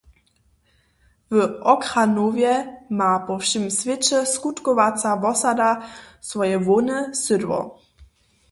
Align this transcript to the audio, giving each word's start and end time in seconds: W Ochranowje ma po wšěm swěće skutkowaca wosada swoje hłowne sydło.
W 1.31 1.35
Ochranowje 1.73 2.53
ma 2.97 3.11
po 3.27 3.33
wšěm 3.41 3.65
swěće 3.77 4.19
skutkowaca 4.33 5.11
wosada 5.23 5.69
swoje 6.27 6.55
hłowne 6.65 6.97
sydło. 7.23 7.61